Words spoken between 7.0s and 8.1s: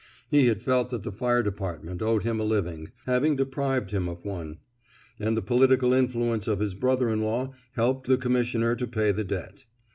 in law helped